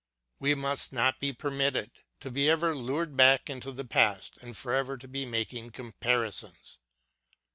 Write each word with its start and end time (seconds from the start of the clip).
We 0.39 0.55
must 0.55 0.91
not 0.91 1.19
be 1.19 1.31
permitted 1.31 1.91
to 2.21 2.31
be 2.31 2.49
ever 2.49 2.73
lured 2.73 3.15
back 3.15 3.51
into 3.51 3.71
the 3.71 3.85
past 3.85 4.35
and 4.41 4.57
forever 4.57 4.97
to 4.97 5.07
be 5.07 5.27
making 5.27 5.73
comparisons. 5.73 6.79